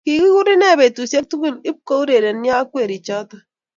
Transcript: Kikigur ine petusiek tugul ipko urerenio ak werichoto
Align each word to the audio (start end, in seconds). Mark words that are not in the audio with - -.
Kikigur 0.05 0.47
ine 0.53 0.69
petusiek 0.79 1.25
tugul 1.29 1.53
ipko 1.71 1.93
urerenio 2.03 2.53
ak 2.61 2.69
werichoto 2.75 3.35